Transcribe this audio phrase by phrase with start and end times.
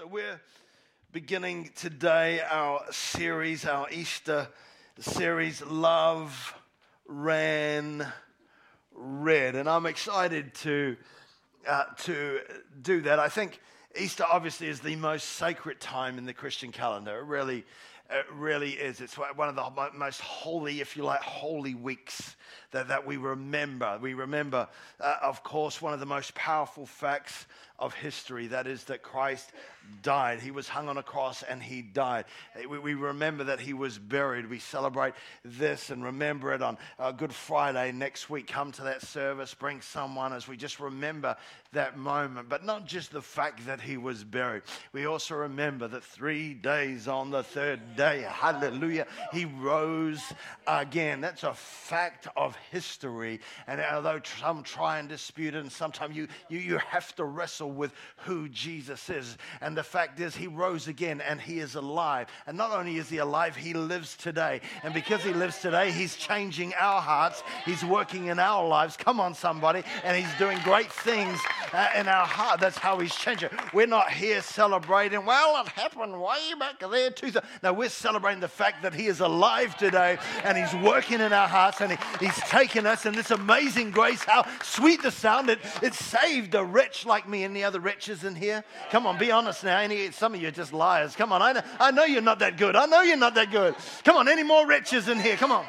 [0.00, 0.40] So we're
[1.12, 4.48] beginning today our series, our Easter
[4.98, 6.54] series, Love
[7.06, 8.10] Ran
[8.94, 9.56] Red.
[9.56, 10.96] And I'm excited to,
[11.68, 12.40] uh, to
[12.80, 13.18] do that.
[13.18, 13.60] I think
[13.94, 17.18] Easter obviously is the most sacred time in the Christian calendar.
[17.18, 17.66] It really,
[18.08, 19.02] it really is.
[19.02, 22.36] It's one of the most holy, if you like, holy weeks
[22.72, 23.98] that, that we remember.
[24.00, 24.68] We remember,
[25.00, 27.46] uh, of course, one of the most powerful facts
[27.80, 29.50] of history that is, that Christ
[30.02, 30.40] died.
[30.40, 32.26] He was hung on a cross and he died.
[32.68, 34.48] We, we remember that he was buried.
[34.48, 35.14] We celebrate
[35.44, 38.46] this and remember it on uh, Good Friday next week.
[38.46, 41.36] Come to that service, bring someone as we just remember
[41.72, 42.50] that moment.
[42.50, 44.62] But not just the fact that he was buried.
[44.92, 50.22] We also remember that three days on the third day, hallelujah, he rose
[50.66, 51.22] again.
[51.22, 53.40] That's a fact of history.
[53.66, 57.70] And although some try and dispute it, and sometimes you, you, you have to wrestle
[57.70, 59.36] with who Jesus is.
[59.60, 62.28] And the fact is, he rose again and he is alive.
[62.46, 64.60] And not only is he alive, he lives today.
[64.82, 68.96] And because he lives today, he's changing our hearts, he's working in our lives.
[68.96, 69.82] Come on, somebody.
[70.04, 71.38] And he's doing great things
[71.72, 72.60] uh, in our heart.
[72.60, 73.50] That's how he's changing.
[73.72, 77.10] We're not here celebrating, well, it happened way back there.
[77.10, 77.32] Too.
[77.62, 81.48] No, we're celebrating the fact that he is alive today and he's working in our
[81.48, 84.22] hearts and he, he's taken us in this amazing grace.
[84.24, 85.48] How sweet the sound.
[85.48, 87.44] It, it saved a wretch like me.
[87.44, 88.64] Any other wretches in here?
[88.90, 89.78] Come on, be honest now.
[89.78, 91.14] Any, some of you are just liars.
[91.14, 91.40] Come on.
[91.40, 92.74] I know, I know you're not that good.
[92.74, 93.76] I know you're not that good.
[94.04, 95.36] Come on, any more wretches in here?
[95.36, 95.64] Come on.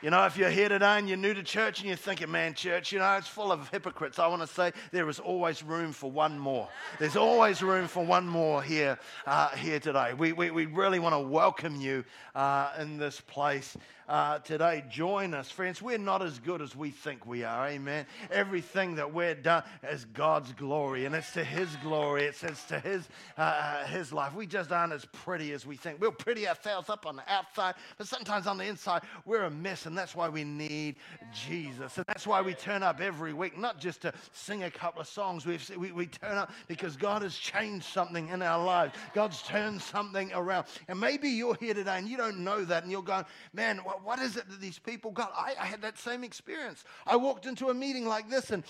[0.00, 2.54] You know, if you're here today and you're new to church and you're thinking, man,
[2.54, 5.90] church, you know, it's full of hypocrites, I want to say there is always room
[5.90, 6.68] for one more.
[7.00, 10.14] There's always room for one more here, uh, here today.
[10.14, 12.04] We, we, we really want to welcome you
[12.36, 13.76] uh, in this place
[14.08, 14.84] uh, today.
[14.88, 15.82] Join us, friends.
[15.82, 17.68] We're not as good as we think we are.
[17.68, 18.06] Amen.
[18.30, 22.24] Everything that we're done is God's glory, and it's to His glory.
[22.24, 24.34] It's, it's to His uh, uh, His life.
[24.34, 26.00] We just aren't as pretty as we think.
[26.00, 29.86] We'll pretty ourselves up on the outside, but sometimes on the inside we're a mess,
[29.86, 30.96] and that's why we need
[31.32, 31.96] Jesus.
[31.98, 35.06] And that's why we turn up every week, not just to sing a couple of
[35.06, 35.44] songs.
[35.44, 38.94] We've, we we turn up because God has changed something in our lives.
[39.14, 42.90] God's turned something around, and maybe you're here today and you don't know that, and
[42.90, 43.78] you're going, man.
[43.78, 45.32] What, what is it that these people got?
[45.36, 46.84] I, I had that same experience.
[47.06, 48.64] I walked into a meeting like this and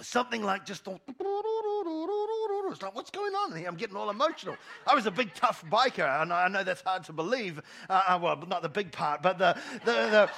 [0.00, 3.68] something like just it's like, what's going on here?
[3.68, 4.56] I'm getting all emotional.
[4.86, 7.60] I was a big, tough biker, and I know that's hard to believe.
[7.88, 10.30] Uh, uh well, not the big part, but the, the, the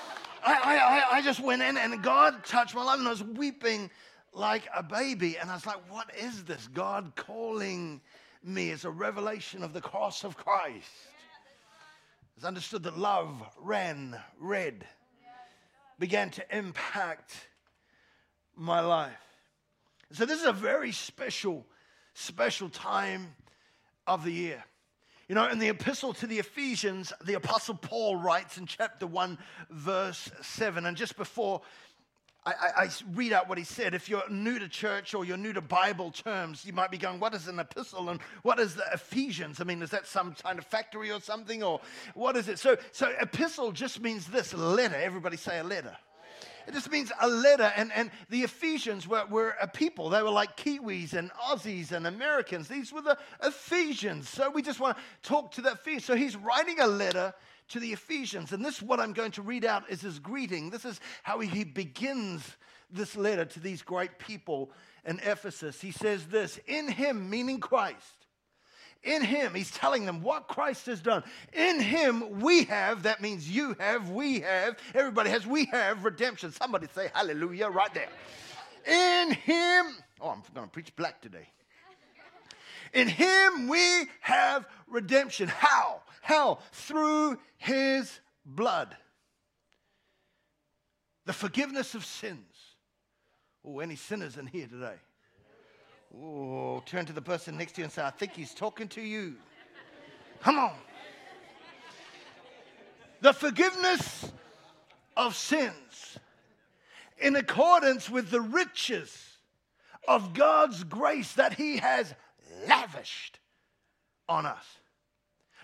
[0.44, 3.90] I, I, I just went in, and God touched my life, and I was weeping
[4.32, 5.36] like a baby.
[5.38, 6.68] And I was like, what is this?
[6.72, 8.00] God calling
[8.42, 11.09] me as a revelation of the cross of Christ
[12.40, 14.86] has understood that love ran red,
[15.98, 17.34] began to impact
[18.56, 19.12] my life.
[20.12, 21.66] So, this is a very special,
[22.14, 23.34] special time
[24.06, 24.64] of the year.
[25.28, 29.36] You know, in the epistle to the Ephesians, the Apostle Paul writes in chapter 1,
[29.68, 31.60] verse 7, and just before
[32.46, 33.94] I, I, I, read out what he said.
[33.94, 37.20] If you're new to church or you're new to Bible terms, you might be going,
[37.20, 39.60] What is an epistle and what is the Ephesians?
[39.60, 41.62] I mean, is that some kind of factory or something?
[41.62, 41.80] Or
[42.14, 42.58] what is it?
[42.58, 44.96] So, so epistle just means this letter.
[44.96, 45.96] Everybody say a letter.
[46.66, 47.72] It just means a letter.
[47.76, 50.08] And, and the Ephesians were, were a people.
[50.08, 52.68] They were like Kiwis and Aussies and Americans.
[52.68, 54.28] These were the Ephesians.
[54.28, 56.04] So we just want to talk to that Ephesians.
[56.04, 57.34] So he's writing a letter
[57.70, 58.52] to the Ephesians.
[58.52, 60.70] And this what I'm going to read out is his greeting.
[60.70, 62.56] This is how he begins
[62.90, 64.70] this letter to these great people
[65.04, 65.80] in Ephesus.
[65.80, 68.26] He says this In him, meaning Christ,
[69.02, 71.22] in him, he's telling them what Christ has done.
[71.54, 76.52] In him, we have, that means you have, we have, everybody has, we have redemption.
[76.52, 78.08] Somebody say hallelujah right there.
[78.86, 79.86] In him,
[80.20, 81.48] oh, I'm going to preach black today.
[82.92, 85.48] In him we have redemption.
[85.48, 86.02] How?
[86.30, 86.58] How?
[86.70, 88.96] Through his blood.
[91.26, 92.54] The forgiveness of sins.
[93.64, 94.94] Oh, any sinners in here today?
[96.16, 99.00] Oh, turn to the person next to you and say, I think he's talking to
[99.00, 99.34] you.
[100.40, 100.74] Come on.
[103.22, 104.30] The forgiveness
[105.16, 106.16] of sins
[107.18, 109.36] in accordance with the riches
[110.06, 112.14] of God's grace that he has
[112.68, 113.40] lavished
[114.28, 114.79] on us.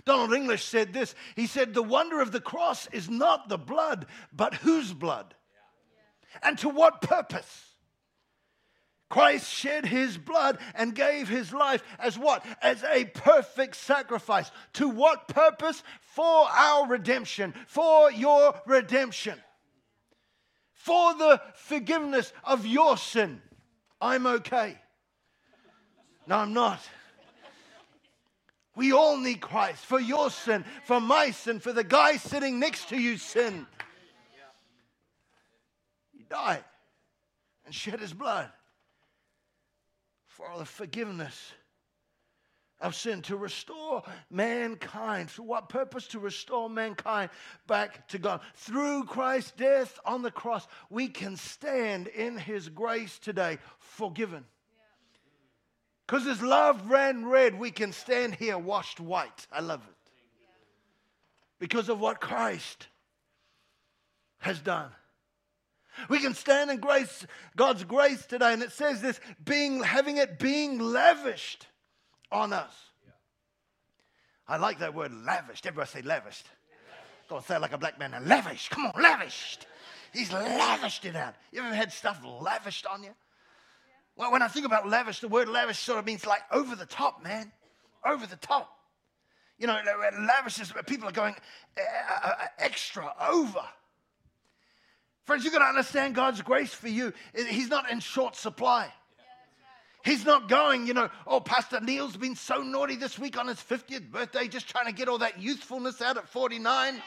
[0.06, 1.14] Donald English said this.
[1.34, 5.34] He said, The wonder of the cross is not the blood, but whose blood?
[6.42, 7.64] And to what purpose?
[9.08, 12.44] Christ shed his blood and gave his life as what?
[12.62, 14.50] As a perfect sacrifice.
[14.74, 15.82] To what purpose?
[16.00, 19.40] For our redemption, for your redemption,
[20.72, 23.42] for the forgiveness of your sin.
[24.00, 24.76] I'm okay.
[26.26, 26.80] No, I'm not.
[28.76, 32.90] We all need Christ for your sin, for my sin, for the guy sitting next
[32.90, 33.66] to you sin.
[36.12, 36.62] He died
[37.64, 38.50] and shed his blood
[40.28, 41.52] for the forgiveness
[42.78, 45.30] of sin, to restore mankind.
[45.30, 46.06] For what purpose?
[46.08, 47.30] To restore mankind
[47.66, 48.42] back to God.
[48.54, 54.44] Through Christ's death on the cross, we can stand in his grace today, forgiven.
[56.06, 59.46] Because his love ran red, we can stand here washed white.
[59.50, 60.12] I love it.
[61.58, 62.86] Because of what Christ
[64.38, 64.90] has done.
[66.08, 67.26] We can stand in grace,
[67.56, 71.66] God's grace today, and it says this being having it being lavished
[72.30, 72.74] on us.
[74.46, 75.66] I like that word lavished.
[75.66, 76.46] Everybody say lavished.
[77.28, 78.14] Don't say it like a black man.
[78.26, 78.70] Lavished.
[78.70, 79.66] Come on, lavished.
[80.12, 81.34] He's lavished it out.
[81.50, 83.14] You ever had stuff lavished on you?
[84.16, 86.86] Well, when I think about lavish, the word lavish sort of means like over the
[86.86, 87.52] top, man.
[88.04, 88.72] Over the top.
[89.58, 89.78] You know,
[90.20, 91.34] lavish is people are going
[91.78, 93.64] uh, uh, extra over.
[95.24, 97.12] Friends, you've got to understand God's grace for you.
[97.34, 98.92] He's not in short supply.
[100.04, 103.56] He's not going, you know, oh, Pastor Neil's been so naughty this week on his
[103.56, 107.02] 50th birthday, just trying to get all that youthfulness out at 49.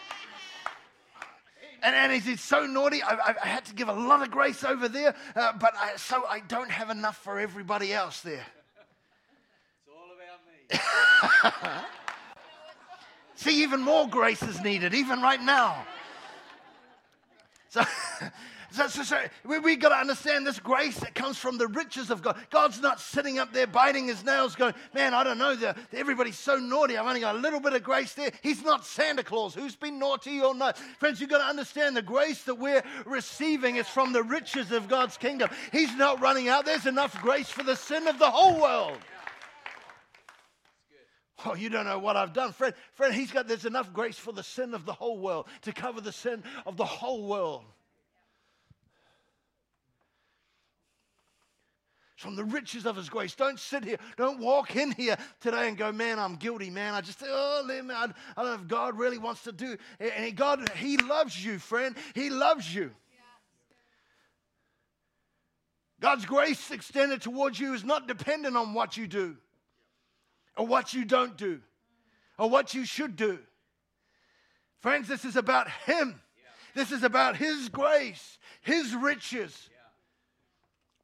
[1.82, 4.90] And, and he's so naughty, I, I, had to give a lot of grace over
[4.90, 8.46] there, uh, but I, so I don't have enough for everybody else there.
[9.78, 10.82] It's all
[11.54, 11.86] about me.
[13.36, 15.86] See, even more grace is needed, even right now.
[17.70, 17.82] So,
[18.72, 22.10] so, so, so we, we got to understand this grace that comes from the riches
[22.10, 22.38] of God.
[22.50, 26.38] God's not sitting up there biting his nails going, man, I don't know, the, everybody's
[26.38, 26.98] so naughty.
[26.98, 28.32] I've only got a little bit of grace there.
[28.42, 30.78] He's not Santa Claus who's been naughty or not.
[31.00, 34.88] Friends, you've got to understand the grace that we're receiving is from the riches of
[34.88, 35.50] God's kingdom.
[35.72, 36.66] He's not running out.
[36.66, 38.98] There's enough grace for the sin of the whole world.
[41.46, 42.52] Oh, you don't know what I've done.
[42.52, 45.72] Friend, friend, he's got, there's enough grace for the sin of the whole world, to
[45.72, 47.64] cover the sin of the whole world.
[52.20, 53.34] From the riches of his grace.
[53.34, 56.94] Don't sit here, don't walk in here today and go, man, I'm guilty, man.
[56.94, 59.78] I just, oh, man, I, I don't know if God really wants to do.
[60.02, 61.96] And God, he loves you, friend.
[62.14, 62.92] He loves you.
[66.02, 69.38] God's grace extended towards you is not dependent on what you do
[70.58, 71.62] or what you don't do
[72.38, 73.40] or what you should do.
[74.82, 76.20] Friends, this is about Him.
[76.76, 79.70] This is about His grace, His riches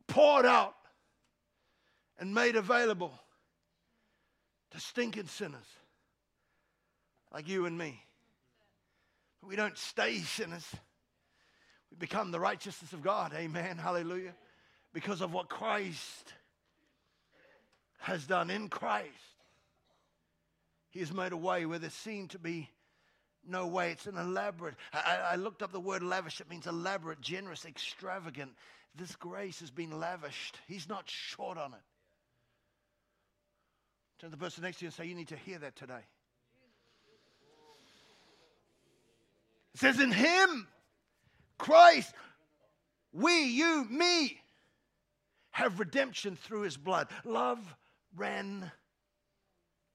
[0.07, 0.74] poured out
[2.19, 3.13] and made available
[4.71, 5.65] to stinking sinners
[7.33, 8.01] like you and me.
[9.41, 10.65] But we don't stay sinners.
[11.91, 13.33] We become the righteousness of God.
[13.35, 13.77] Amen.
[13.77, 14.33] Hallelujah.
[14.93, 16.33] Because of what Christ
[17.99, 19.09] has done in Christ.
[20.91, 22.69] He has made a way where there seemed to be
[23.47, 23.91] no way.
[23.91, 24.75] It's an elaborate.
[24.93, 26.39] I, I, looked up the word lavish.
[26.39, 28.51] It means elaborate, generous, extravagant.
[28.95, 30.57] This grace has been lavished.
[30.67, 31.79] He's not short on it.
[34.19, 36.01] Turn to the person next to you and say, You need to hear that today.
[39.73, 40.67] It says, In Him,
[41.57, 42.13] Christ,
[43.11, 44.39] we, you, me,
[45.51, 47.07] have redemption through His blood.
[47.25, 47.59] Love
[48.15, 48.71] ran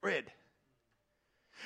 [0.03, 0.31] red.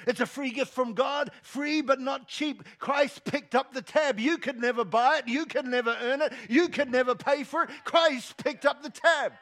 [0.07, 2.63] It's a free gift from God, free but not cheap.
[2.79, 4.19] Christ picked up the tab.
[4.19, 7.63] You could never buy it, you could never earn it, you could never pay for
[7.63, 7.69] it.
[7.83, 9.33] Christ picked up the tab.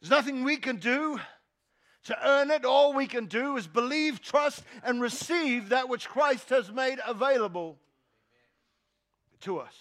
[0.00, 1.20] There's nothing we can do
[2.04, 2.64] to earn it.
[2.64, 7.78] All we can do is believe, trust, and receive that which Christ has made available
[9.40, 9.74] to us.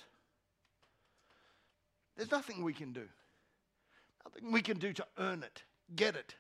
[2.15, 3.07] There's nothing we can do.
[4.25, 5.63] Nothing we can do to earn it,
[5.95, 6.36] get it.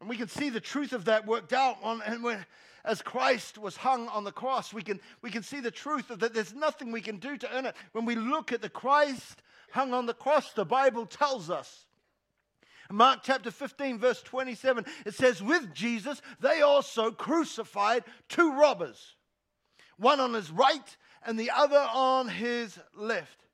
[0.00, 2.44] And we can see the truth of that worked out on, and when,
[2.84, 6.20] as Christ was hung on the cross, we can, we can see the truth of
[6.20, 7.76] that there's nothing we can do to earn it.
[7.92, 11.86] When we look at the Christ hung on the cross, the Bible tells us.
[12.90, 19.16] Mark chapter 15, verse 27, it says, With Jesus, they also crucified two robbers,
[19.96, 23.44] one on his right and the other on his left.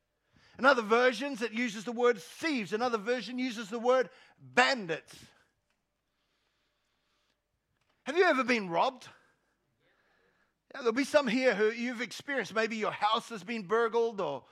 [0.59, 2.73] In other versions, it uses the word thieves.
[2.73, 5.15] Another version uses the word bandits.
[8.03, 9.07] Have you ever been robbed?
[10.73, 12.53] Yeah, there'll be some here who you've experienced.
[12.53, 14.43] Maybe your house has been burgled, or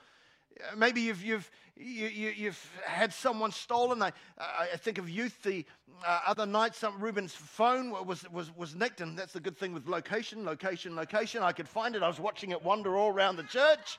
[0.76, 4.02] maybe you've, you've, you, you, you've had someone stolen.
[4.02, 5.64] I, I think of youth the
[6.06, 9.72] uh, other night, some Ruben's phone was, was, was nicked, and that's the good thing
[9.72, 11.42] with location, location, location.
[11.42, 12.02] I could find it.
[12.02, 13.98] I was watching it wander all around the church.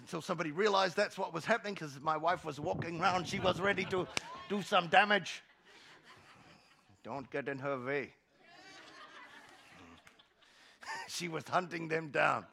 [0.00, 3.28] until somebody realized that's what was happening because my wife was walking around.
[3.28, 4.06] She was ready to
[4.48, 5.42] do some damage.
[7.04, 8.10] Don't get in her way.
[11.12, 12.44] She was hunting them down.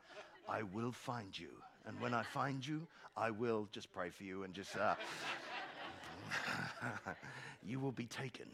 [0.48, 1.50] I will find you.
[1.86, 4.96] And when I find you, I will just pray for you and just, uh,
[7.64, 8.48] you will be taken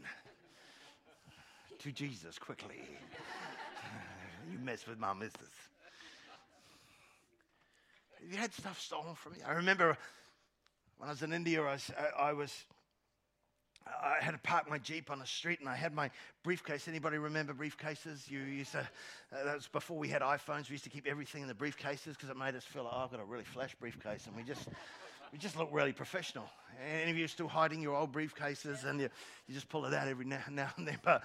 [1.78, 2.82] to Jesus quickly.
[4.52, 5.34] you mess with my missus.
[8.30, 9.38] You had stuff stolen from me.
[9.46, 9.96] I remember
[10.98, 11.78] when I was in India, I
[12.18, 12.64] I, I was
[13.86, 16.10] I had to park my Jeep on the street and I had my
[16.42, 16.88] briefcase.
[16.88, 18.28] Anybody remember briefcases?
[18.30, 20.68] You used to, uh, that was before we had iPhones.
[20.68, 23.04] We used to keep everything in the briefcases because it made us feel like, oh,
[23.04, 24.26] I've got a really flash briefcase.
[24.26, 24.68] And we just,
[25.32, 26.48] we just look really professional.
[27.00, 29.08] Any of you still hiding your old briefcases and you,
[29.46, 30.98] you just pull it out every now, now and then.
[31.04, 31.24] But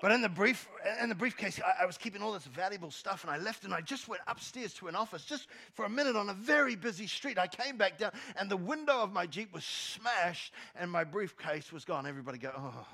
[0.00, 0.68] but in the brief,
[1.02, 3.72] in the briefcase, I, I, was keeping all this valuable stuff, and I left, and
[3.72, 7.06] I just went upstairs to an office just for a minute on a very busy
[7.06, 7.38] street.
[7.38, 11.72] I came back down, and the window of my jeep was smashed, and my briefcase
[11.72, 12.06] was gone.
[12.06, 12.86] Everybody go, oh.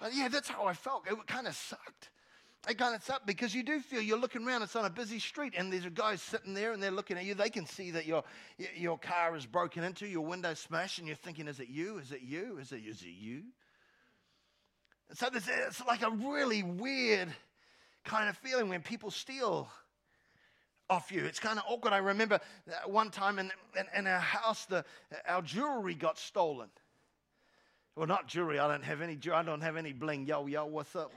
[0.00, 1.04] But yeah, that's how I felt.
[1.10, 2.10] It kind of sucked.
[2.68, 4.62] It kind of sucked because you do feel you're looking around.
[4.62, 7.24] It's on a busy street, and there's a guy sitting there, and they're looking at
[7.24, 7.34] you.
[7.34, 8.24] They can see that your
[8.74, 11.98] your car is broken into, your window smashed, and you're thinking, "Is it you?
[11.98, 12.58] Is it you?
[12.58, 13.44] Is it is it you?"
[15.14, 17.28] So this, it's like a really weird
[18.04, 19.68] kind of feeling when people steal
[20.88, 21.24] off you.
[21.24, 21.92] It's kind of awkward.
[21.92, 22.40] I remember
[22.86, 24.84] one time in, in, in our house, the,
[25.26, 26.68] our jewelry got stolen.
[27.94, 28.58] Well, not jewelry.
[28.58, 29.16] I don't have any.
[29.16, 29.38] jewelry.
[29.38, 30.26] I don't have any bling.
[30.26, 31.12] Yo, yo, what's up?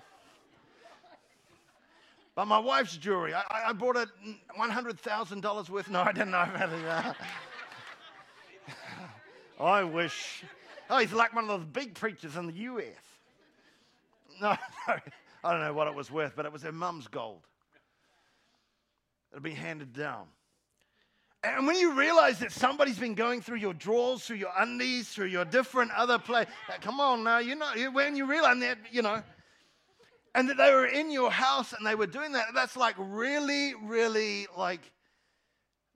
[2.36, 3.34] But my wife's jewelry.
[3.34, 5.90] I, I bought it mm, thousand dollars worth.
[5.90, 7.16] No, I didn't know about it.
[9.60, 10.44] I wish.
[10.90, 13.09] Oh, he's like one of those big preachers in the U.S.
[14.42, 14.56] No,
[14.88, 14.96] no,
[15.44, 17.42] I don't know what it was worth, but it was her mum's gold.
[19.32, 20.28] It had been handed down.
[21.44, 25.28] And when you realize that somebody's been going through your drawers, through your undies, through
[25.28, 29.02] your different other place, uh, come on now, you know, when you realize that, you
[29.02, 29.24] know,
[30.36, 33.74] and that they were in your house and they were doing that, that's like really,
[33.84, 34.82] really like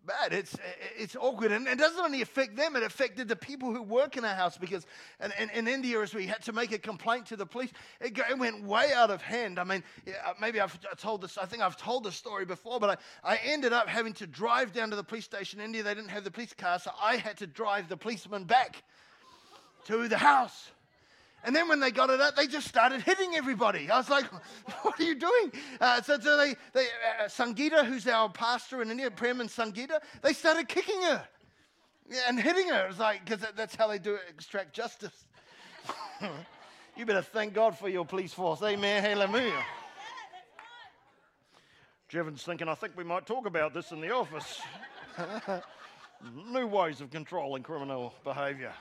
[0.06, 0.34] bad.
[0.34, 0.56] It's,
[0.98, 1.52] it's awkward.
[1.52, 4.58] And it doesn't only affect them, it affected the people who work in our house
[4.58, 4.86] because
[5.24, 8.18] in, in, in India, as we had to make a complaint to the police, it,
[8.18, 9.60] it went way out of hand.
[9.60, 13.00] I mean, uh, maybe I've told this, I think I've told this story before, but
[13.24, 15.84] I, I ended up having to drive down to the police station in India.
[15.84, 18.84] They didn't have the police car, so I had to drive the policeman back
[19.86, 20.72] to the house.
[21.46, 23.90] And then when they got it out, they just started hitting everybody.
[23.90, 24.26] I was like,
[24.82, 25.52] what are you doing?
[25.80, 26.86] Uh, so, so they, they
[27.20, 31.24] uh, Sangeeta, who's our pastor in India, Prem and Sangeeta, they started kicking her
[32.28, 32.86] and hitting her.
[32.86, 35.26] It was like, because that's how they do it, extract justice.
[36.96, 38.62] you better thank God for your police force.
[38.62, 39.04] Amen.
[39.04, 39.64] Hallelujah.
[42.10, 44.62] Jevon's thinking, I think we might talk about this in the office.
[46.52, 48.72] New ways of controlling criminal behavior.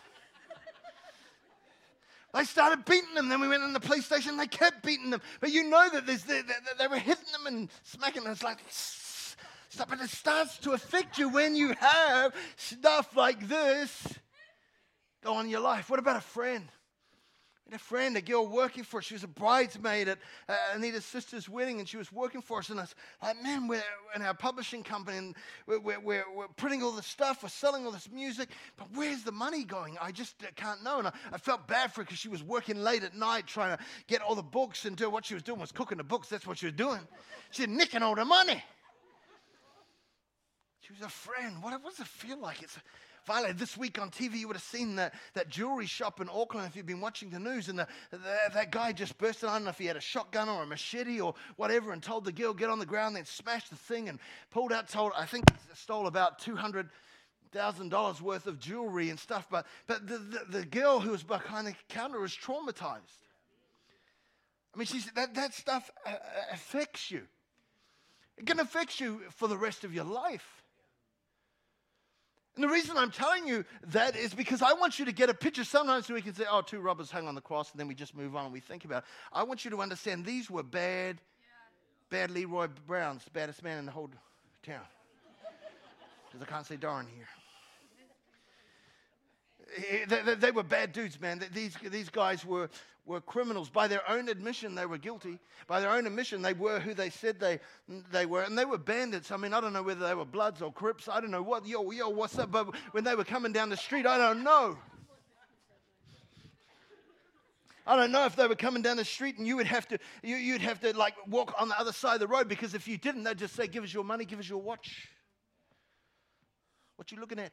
[2.35, 3.29] They started beating them.
[3.29, 4.37] Then we went in the police station.
[4.37, 5.21] They kept beating them.
[5.41, 6.43] But you know that they, they,
[6.79, 8.33] they were hitting them and smacking them.
[8.33, 9.91] It's like, stop.
[9.91, 14.19] But it starts to affect you when you have stuff like this
[15.23, 15.91] go on in your life.
[15.91, 16.69] What about a friend?
[17.73, 19.05] A friend, a girl working for us.
[19.05, 22.71] She was a bridesmaid at uh, Anita's sister's wedding, and she was working for us.
[22.71, 23.83] And I was like, man, we're
[24.15, 25.37] in our publishing company, and
[25.67, 29.23] we're, we're, we're, we're printing all this stuff, we're selling all this music, but where's
[29.23, 29.97] the money going?
[30.01, 30.99] I just uh, can't know.
[30.99, 33.77] And I, I felt bad for her because she was working late at night trying
[33.77, 36.29] to get all the books and do what she was doing was cooking the books.
[36.29, 37.01] That's what she was doing.
[37.51, 38.63] She's nicking all the money.
[40.81, 41.63] She was a friend.
[41.63, 42.63] What, what does it feel like?
[42.63, 42.77] It's
[43.25, 46.67] Violet, this week on TV, you would have seen that, that jewelry shop in Auckland
[46.67, 47.69] if you've been watching the news.
[47.69, 48.19] And the, the,
[48.53, 51.21] that guy just bursted, I don't know if he had a shotgun or a machete
[51.21, 54.19] or whatever, and told the girl, get on the ground, then smashed the thing and
[54.51, 56.89] pulled out, told, I think stole about 200
[57.53, 59.47] thousand dollars worth of jewelry and stuff.
[59.51, 63.21] But but the, the, the, girl who was behind the counter was traumatized.
[64.75, 66.15] I mean, she's that that stuff uh, uh,
[66.53, 67.23] affects you.
[68.39, 70.62] It can affect you for the rest of your life.
[72.55, 75.35] And the reason I'm telling you that is because I want you to get a
[75.35, 75.65] picture.
[75.65, 77.95] Sometimes so we can say, oh, two robbers hung on the cross, and then we
[77.95, 79.09] just move on and we think about it.
[79.33, 81.19] I want you to understand these were bad,
[82.11, 84.11] bad Leroy Browns, the baddest man in the whole
[84.63, 84.83] town.
[86.31, 87.29] Because I can't say darn here.
[90.07, 91.43] They, they, were bad dudes, man.
[91.53, 92.69] These, these guys were,
[93.07, 93.71] were criminals.
[93.71, 95.39] By their own admission, they were guilty.
[95.67, 97.59] By their own admission, they were who they said they,
[98.11, 98.43] they were.
[98.43, 99.31] And they were bandits.
[99.31, 101.09] I mean, I don't know whether they were Bloods or Crips.
[101.09, 101.67] I don't know what.
[101.67, 102.51] Yo, yo, what's up?
[102.51, 104.77] But when they were coming down the street, I don't know.
[107.87, 109.99] I don't know if they were coming down the street and you would have to,
[110.23, 112.75] you, you, would have to like walk on the other side of the road because
[112.75, 115.09] if you didn't, they'd just say, give us your money, give us your watch.
[116.97, 117.53] What you looking at?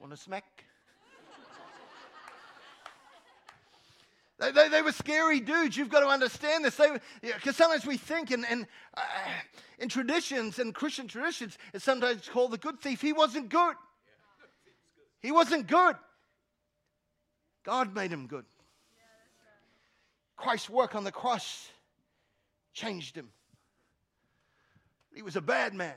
[0.00, 0.44] Want to smack?
[4.40, 5.76] They, they, they, were scary dudes.
[5.76, 6.76] You've got to understand this.
[6.76, 9.00] Because yeah, sometimes we think in, in, uh,
[9.80, 13.00] in traditions, in Christian traditions, it's sometimes called the good thief.
[13.00, 13.74] He wasn't good.
[15.20, 15.96] He wasn't good.
[17.64, 18.44] God made him good.
[20.36, 21.68] Christ's work on the cross
[22.72, 23.30] changed him.
[25.12, 25.96] He was a bad man.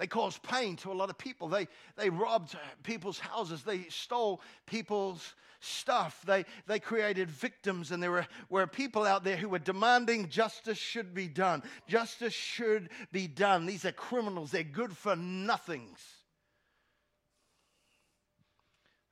[0.00, 1.48] They caused pain to a lot of people.
[1.48, 3.62] They, they robbed people's houses.
[3.62, 6.22] They stole people's stuff.
[6.26, 10.78] They, they created victims, and there were, were people out there who were demanding justice
[10.78, 11.62] should be done.
[11.86, 13.66] Justice should be done.
[13.66, 16.00] These are criminals, they're good for nothings.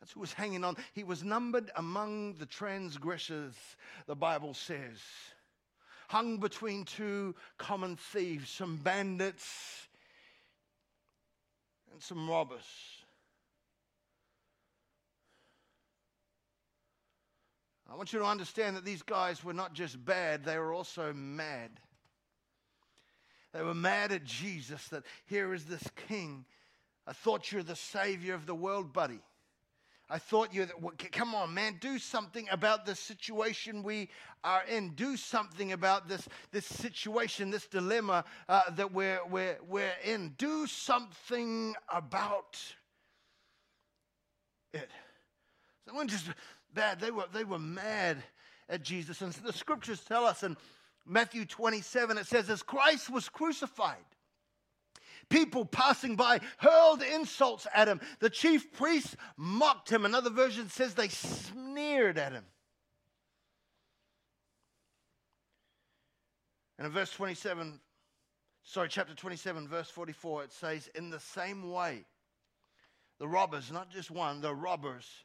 [0.01, 0.79] That's who was hanging on.
[0.95, 3.55] He was numbered among the transgressors,
[4.07, 5.03] the Bible says.
[6.09, 9.88] Hung between two common thieves, some bandits
[11.99, 12.63] and some robbers.
[17.91, 21.13] I want you to understand that these guys were not just bad, they were also
[21.13, 21.71] mad.
[23.53, 26.45] They were mad at Jesus that here is this king.
[27.05, 29.19] I thought you're the savior of the world, buddy.
[30.11, 30.67] I thought you,
[31.13, 34.09] come on, man, do something about the situation we
[34.43, 34.91] are in.
[34.95, 40.35] Do something about this, this situation, this dilemma uh, that we're, we're, we're in.
[40.39, 42.59] Do something about
[44.73, 44.89] it.
[45.85, 46.27] So they weren't just
[46.73, 48.23] bad, they were, they were mad
[48.71, 49.21] at Jesus.
[49.21, 50.57] And the scriptures tell us in
[51.05, 53.97] Matthew 27, it says, as Christ was crucified,
[55.29, 58.01] People passing by hurled insults at him.
[58.21, 60.05] The chief priests mocked him.
[60.05, 62.45] Another version says they sneered at him.
[66.79, 67.81] And in verse 27,
[68.63, 72.05] sorry, chapter 27, verse 44, it says, In the same way,
[73.19, 75.25] the robbers, not just one, the robbers,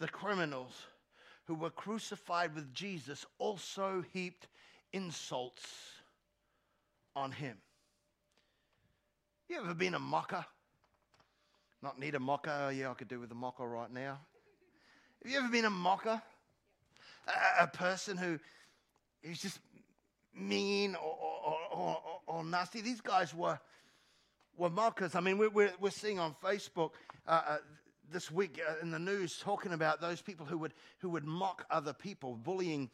[0.00, 0.72] the criminals
[1.44, 4.48] who were crucified with Jesus also heaped
[4.92, 5.64] insults
[7.14, 7.56] on him.
[9.52, 10.46] You ever been a mocker?
[11.82, 12.50] Not need a mocker.
[12.50, 14.18] Oh, Yeah, I could do with a mocha right now.
[15.22, 16.22] Have you ever been a mocker?
[17.28, 18.38] A, a person who
[19.22, 19.58] is just
[20.34, 22.80] mean or, or, or, or, nasty.
[22.80, 23.60] These guys were,
[24.56, 25.14] were mockers.
[25.14, 26.92] I mean, we're, we're, we're seeing on Facebook
[27.28, 27.58] uh, uh,
[28.10, 31.66] this week uh, in the news talking about those people who would, who would mock
[31.70, 32.88] other people, bullying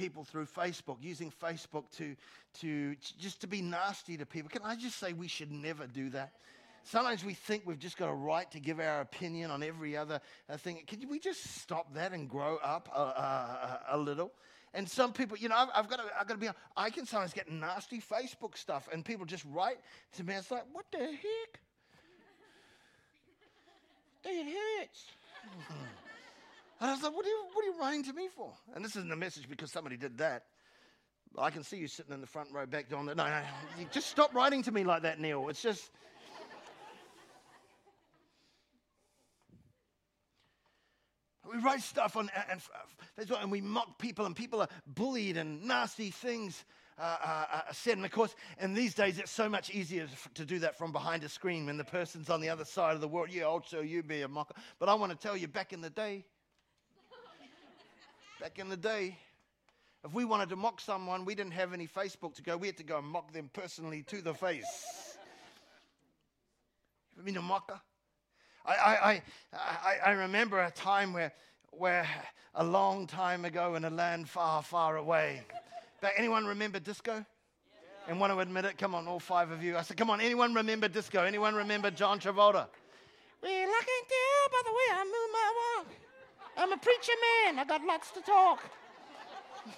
[0.00, 2.16] people through Facebook, using Facebook to,
[2.60, 4.48] to just to be nasty to people.
[4.48, 6.32] Can I just say we should never do that?
[6.84, 10.18] Sometimes we think we've just got a right to give our opinion on every other
[10.48, 10.80] uh, thing.
[10.86, 14.32] Can we just stop that and grow up a, a, a little?
[14.72, 17.04] And some people, you know, I've, I've, got to, I've got to be, I can
[17.04, 19.80] sometimes get nasty Facebook stuff, and people just write
[20.16, 20.32] to me.
[20.32, 21.60] It's like, what the heck?
[24.24, 25.04] it hurts.
[26.80, 28.52] And I was like, what are, you, what are you writing to me for?
[28.74, 30.44] And this isn't a message because somebody did that.
[31.38, 33.14] I can see you sitting in the front row back down there.
[33.14, 33.30] No, no,
[33.78, 33.86] no.
[33.92, 35.48] just stop writing to me like that, Neil.
[35.48, 35.90] It's just.
[41.52, 42.60] We write stuff on and,
[43.40, 46.64] and we mock people, and people are bullied, and nasty things
[46.96, 47.96] uh, uh, uh, said.
[47.96, 51.24] And of course, in these days, it's so much easier to do that from behind
[51.24, 53.30] a screen when the person's on the other side of the world.
[53.32, 54.54] Yeah, I'll show you be a mocker.
[54.78, 56.24] But I want to tell you, back in the day,
[58.40, 59.18] Back in the day,
[60.02, 62.56] if we wanted to mock someone, we didn't have any Facebook to go.
[62.56, 65.18] We had to go and mock them personally to the face.
[67.18, 67.78] You mean a mocker?
[68.64, 69.22] I, I,
[69.52, 71.34] I, I remember a time where,
[71.72, 72.06] where
[72.54, 75.42] a long time ago in a land far, far away.
[76.00, 77.22] But anyone remember disco?
[78.08, 78.78] And want to admit it?
[78.78, 79.76] Come on, all five of you.
[79.76, 81.24] I said, come on, anyone remember disco?
[81.24, 82.68] Anyone remember John Travolta?
[83.42, 85.99] We're looking down by the way I move my walk.
[86.56, 87.12] I'm a preacher
[87.44, 87.58] man.
[87.58, 88.62] I got lots to talk.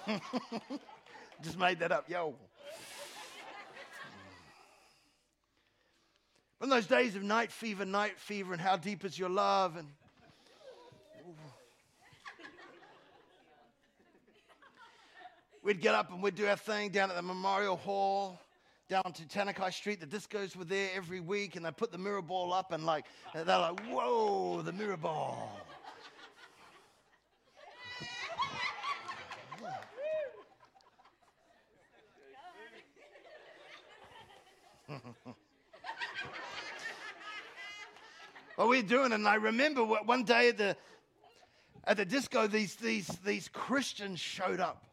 [1.41, 2.35] Just made that up, yo.
[6.61, 9.87] In those days of night fever, night fever, and how deep is your love, and
[15.61, 18.39] we'd get up and we'd do our thing down at the Memorial Hall,
[18.87, 19.99] down to Tanakai Street.
[19.99, 23.05] The discos were there every week, and they put the mirror ball up, and like
[23.33, 25.62] they're like, "Whoa, the mirror ball!"
[38.55, 40.75] what we're doing, and I remember one day at the
[41.85, 44.85] at the disco, these these these Christians showed up.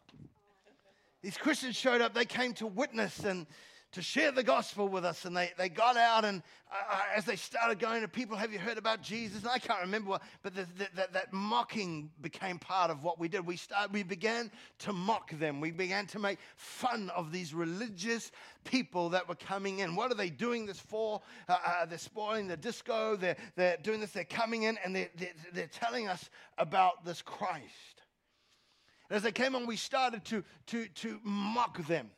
[1.23, 2.15] These Christians showed up.
[2.15, 3.47] They came to witness, and
[3.93, 5.25] to share the gospel with us.
[5.25, 8.53] And they, they got out, and uh, uh, as they started going to people, have
[8.53, 9.43] you heard about Jesus?
[9.43, 13.19] And I can't remember, what, but the, the, the, that mocking became part of what
[13.19, 13.45] we did.
[13.45, 14.51] We, started, we began
[14.81, 15.61] to mock them.
[15.61, 18.31] We began to make fun of these religious
[18.65, 19.97] people that were coming in.
[19.97, 21.21] What are they doing this for?
[21.49, 23.17] Uh, uh, they're spoiling the disco.
[23.17, 24.13] They're, they're doing this.
[24.13, 27.65] They're coming in, and they're, they're, they're telling us about this Christ.
[29.11, 32.11] As they came on, we started to, to, to mock them.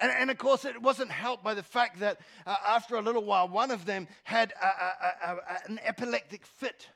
[0.00, 3.24] And, and, of course, it wasn't helped by the fact that uh, after a little
[3.24, 6.88] while, one of them had a, a, a, an epileptic fit.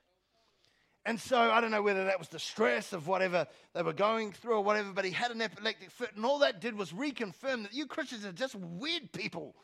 [1.07, 4.33] And so I don't know whether that was the stress of whatever they were going
[4.33, 6.11] through or whatever, but he had an epileptic fit.
[6.17, 9.55] And all that did was reconfirm that you Christians are just weird people.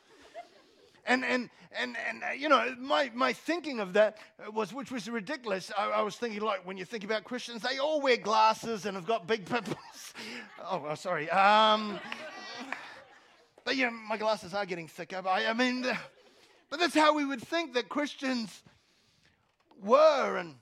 [1.07, 4.19] And, and, and, and uh, you know, my, my thinking of that
[4.53, 5.71] was, which was ridiculous.
[5.75, 8.95] I, I, was thinking, like, when you think about Christians, they all wear glasses and
[8.95, 9.77] have got big pimples.
[10.69, 11.27] oh, sorry.
[11.31, 11.99] Um,
[13.63, 15.21] but yeah, my glasses are getting thicker.
[15.27, 15.85] I, I mean,
[16.69, 18.63] but that's how we would think that Christians
[19.83, 20.37] were.
[20.37, 20.55] And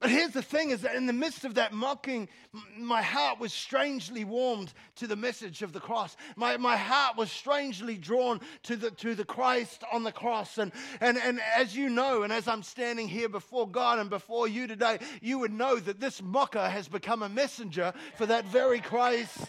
[0.00, 2.28] but here's the thing: is that in the midst of that mocking,
[2.76, 6.16] my heart was strangely warmed to the message of the cross.
[6.36, 10.58] My, my heart was strangely drawn to the to the Christ on the cross.
[10.58, 14.46] And and and as you know, and as I'm standing here before God and before
[14.46, 18.80] you today, you would know that this mocker has become a messenger for that very
[18.80, 19.48] Christ.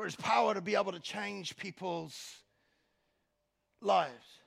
[0.00, 2.38] For his power to be able to change people's
[3.82, 4.40] lives.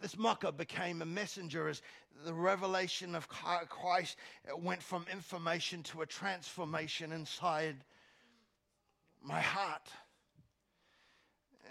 [0.00, 1.80] This mocker became a messenger as
[2.24, 4.16] the revelation of Christ
[4.58, 7.76] went from information to a transformation inside
[9.22, 9.88] my heart.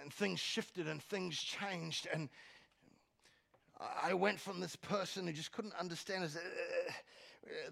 [0.01, 2.07] And things shifted and things changed.
[2.13, 2.29] And
[4.01, 6.39] I went from this person who just couldn't understand uh,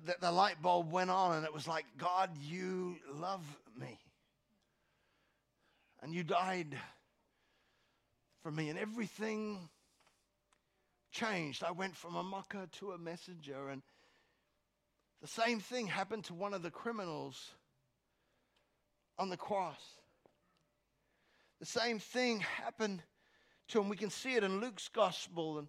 [0.07, 3.45] that the light bulb went on, and it was like, God, you love
[3.79, 3.97] me
[6.01, 6.77] and you died
[8.43, 9.69] for me, and everything
[11.11, 11.63] changed.
[11.63, 13.81] I went from a mocker to a messenger, and
[15.21, 17.51] the same thing happened to one of the criminals
[19.17, 19.81] on the cross.
[21.59, 23.01] The same thing happened
[23.69, 23.89] to him.
[23.89, 25.57] We can see it in Luke's gospel.
[25.57, 25.67] And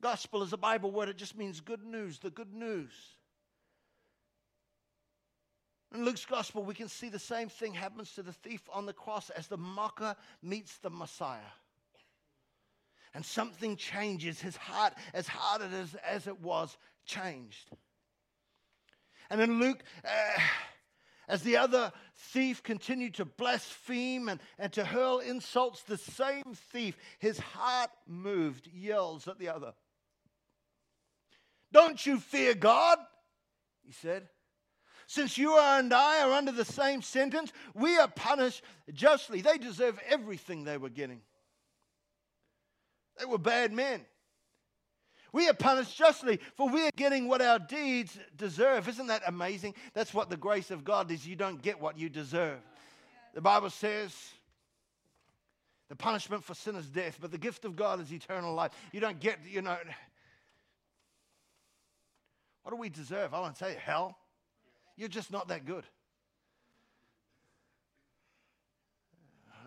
[0.00, 2.90] gospel is a Bible word, it just means good news, the good news.
[5.94, 8.92] In Luke's gospel, we can see the same thing happens to the thief on the
[8.92, 11.52] cross as the mocker meets the Messiah.
[13.14, 14.40] And something changes.
[14.40, 17.70] His heart, as hard as, as it was, changed.
[19.30, 20.40] And in Luke, uh,
[21.28, 26.96] as the other thief continued to blaspheme and, and to hurl insults, the same thief,
[27.18, 29.72] his heart moved, yells at the other.
[31.72, 32.98] Don't you fear God?
[33.84, 34.28] He said.
[35.06, 39.40] Since you and I are under the same sentence, we are punished justly.
[39.40, 41.20] They deserve everything they were getting.
[43.18, 44.04] They were bad men.
[45.32, 48.88] We are punished justly, for we are getting what our deeds deserve.
[48.88, 49.74] Isn't that amazing?
[49.92, 51.26] That's what the grace of God is.
[51.26, 52.58] You don't get what you deserve.
[53.34, 54.12] The Bible says
[55.88, 58.72] the punishment for sin is death, but the gift of God is eternal life.
[58.92, 59.76] You don't get, you know.
[62.62, 63.34] What do we deserve?
[63.34, 64.16] I won't you, hell.
[64.96, 65.84] You're just not that good.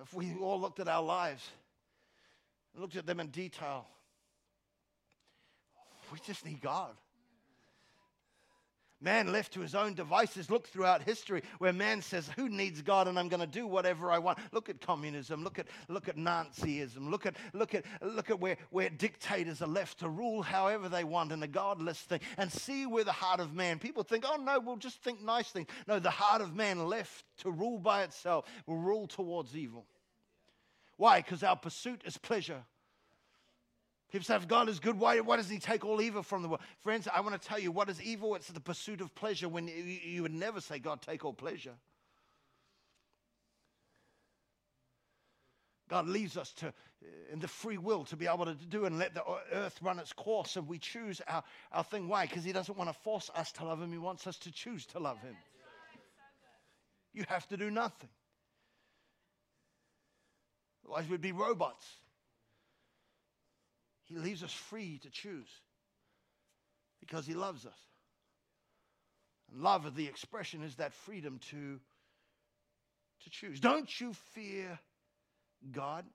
[0.02, 1.48] If we all looked at our lives
[2.80, 3.86] looked at them in detail,
[6.12, 6.92] we just need God.
[9.02, 13.08] Man left to his own devices, look throughout history where man says, Who needs God
[13.08, 14.40] and I'm going to do whatever I want?
[14.52, 18.58] Look at communism, look at, look at Nazism, look at, look at, look at where,
[18.72, 22.86] where dictators are left to rule however they want in a godless thing and see
[22.86, 23.80] where the heart of man.
[23.80, 25.68] People think, Oh no, we'll just think nice things.
[25.88, 29.86] No, the heart of man left to rule by itself will rule towards evil.
[30.98, 31.22] Why?
[31.22, 32.66] Because our pursuit is pleasure
[34.12, 36.48] People say, if God is good, why, why doesn't He take all evil from the
[36.48, 36.62] world?
[36.80, 38.34] Friends, I want to tell you what is evil?
[38.36, 41.74] It's the pursuit of pleasure when you, you would never say, God, take all pleasure.
[45.90, 46.72] God leaves us to, uh,
[47.32, 50.00] in the free will to be able to do and let the uh, earth run
[50.00, 52.08] its course and we choose our, our thing.
[52.08, 52.26] Why?
[52.26, 54.86] Because He doesn't want to force us to love Him, He wants us to choose
[54.88, 55.36] to love Him.
[57.14, 58.10] You have to do nothing.
[60.86, 61.86] Otherwise, we'd be robots.
[64.10, 65.50] He leaves us free to choose
[67.00, 67.78] because He loves us.
[69.52, 71.80] And love, of the expression, is that freedom to,
[73.24, 73.60] to choose.
[73.60, 74.80] Don't you fear
[75.72, 76.06] God?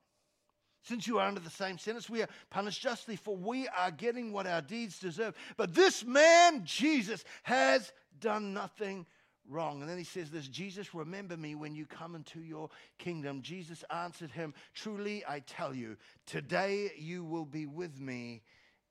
[0.83, 4.31] Since you are under the same sentence, we are punished justly, for we are getting
[4.31, 5.35] what our deeds deserve.
[5.57, 9.07] But this man, Jesus, has done nothing
[9.49, 9.81] wrong.
[9.81, 13.41] And then he says this Jesus, remember me when you come into your kingdom.
[13.41, 18.41] Jesus answered him, Truly I tell you, today you will be with me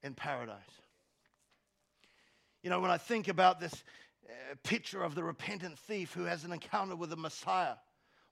[0.02, 0.58] in paradise.
[2.62, 3.84] You know, when I think about this
[4.26, 7.74] uh, picture of the repentant thief who has an encounter with the Messiah,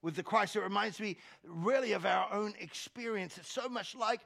[0.01, 3.37] with the Christ, it reminds me really of our own experience.
[3.39, 4.21] It's so much like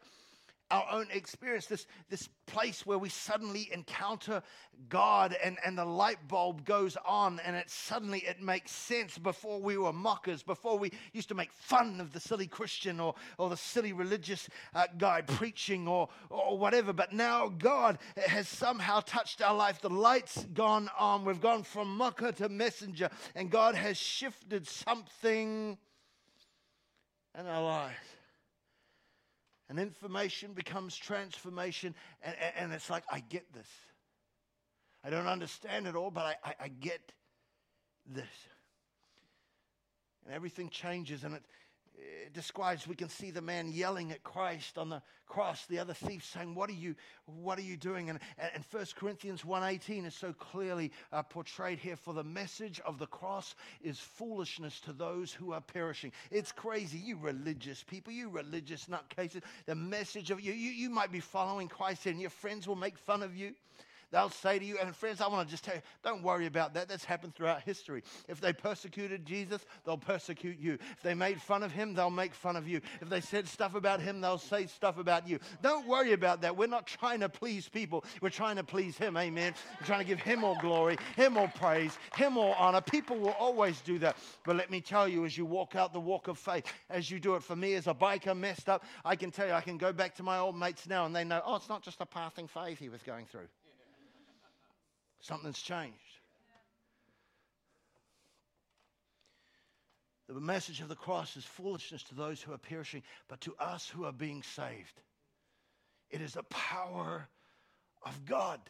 [0.71, 4.43] our own experience, this, this place where we suddenly encounter
[4.89, 9.17] God and, and the light bulb goes on and it suddenly it makes sense.
[9.17, 13.15] Before we were mockers, before we used to make fun of the silly Christian or,
[13.39, 16.93] or the silly religious uh, guy preaching or, or whatever.
[16.93, 19.81] But now God has somehow touched our life.
[19.81, 21.25] The light's gone on.
[21.25, 25.79] We've gone from mocker to messenger and God has shifted something
[27.39, 28.16] in our lives
[29.69, 31.95] and information becomes transformation.
[32.23, 33.69] And, and, it's like, I get this.
[35.05, 37.13] I don't understand it all, but I, I, I get
[38.07, 38.29] this.
[40.25, 41.45] And everything changes, and it,
[41.99, 45.95] it describes, we can see the man yelling at Christ on the cross, the other
[45.95, 48.11] thief saying, what are you, what are you doing?
[48.11, 52.99] And, and 1 Corinthians 1.18 is so clearly uh, portrayed here, for the message of
[52.99, 56.13] the cross is foolishness to those who are perishing.
[56.31, 59.43] It's crazy, you religious people, you religious nutcases.
[59.67, 62.99] The message of you, you, you might be following Christ and your friends will make
[62.99, 63.55] fun of you.
[64.13, 66.75] They'll say to you, and friends, I want to just tell you, don't worry about
[66.75, 66.89] that.
[66.89, 68.03] That's happened throughout history.
[68.29, 70.79] If they persecuted Jesus, they'll persecute you.
[70.93, 72.81] If they made fun of him, they'll make fun of you.
[73.01, 75.41] If they said stuff about him, they'll say stuff about you.
[75.61, 76.57] Don't worry about that.
[76.57, 79.17] We're not trying to please people, we're trying to please him.
[79.17, 79.55] Amen.
[79.81, 82.81] We're trying to give him all glory, him all praise, him all honor.
[82.81, 84.17] People will always do that.
[84.45, 87.19] But let me tell you, as you walk out the walk of faith, as you
[87.19, 89.79] do it for me as a biker messed up, I can tell you, I can
[89.79, 92.07] go back to my old mates now and they know, oh, it's not just a
[92.07, 93.49] passing phase he was going through.
[95.21, 95.95] Something's changed.
[100.29, 103.89] The message of the cross is foolishness to those who are perishing, but to us
[103.89, 105.01] who are being saved,
[106.11, 107.29] it is the power
[108.05, 108.61] of God.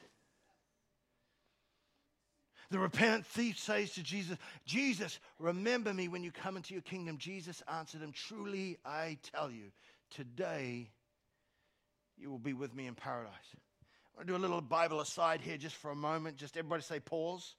[2.71, 7.17] The repentant thief says to Jesus, Jesus, remember me when you come into your kingdom.
[7.17, 9.71] Jesus answered him, Truly I tell you,
[10.11, 10.91] today
[12.19, 13.33] you will be with me in paradise.
[14.19, 16.37] I do a little Bible aside here just for a moment.
[16.37, 17.55] Just everybody say pause.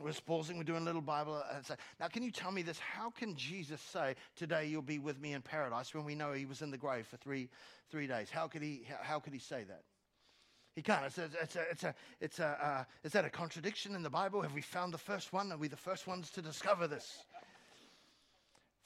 [0.00, 0.58] We're pausing.
[0.58, 1.78] We're doing a little Bible aside.
[2.00, 2.78] Now, can you tell me this?
[2.78, 6.44] How can Jesus say, Today you'll be with me in paradise when we know he
[6.44, 7.48] was in the grave for three,
[7.90, 8.28] three days?
[8.28, 9.82] How could, he, how, how could he say that?
[10.74, 11.06] He can't.
[11.06, 14.10] It's a, it's a, it's a, it's a uh, is that a contradiction in the
[14.10, 14.42] Bible?
[14.42, 15.50] Have we found the first one?
[15.50, 17.20] Are we the first ones to discover this?